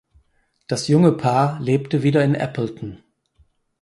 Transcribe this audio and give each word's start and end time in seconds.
Das 0.65 0.87
junge 0.87 1.11
Paar 1.11 1.59
lebte 1.59 2.01
wieder 2.01 2.23
in 2.23 2.35
Appleton. 2.35 3.03